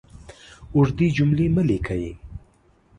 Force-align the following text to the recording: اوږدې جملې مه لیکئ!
اوږدې 0.75 1.07
جملې 1.17 1.45
مه 1.55 1.63
لیکئ! 1.69 2.05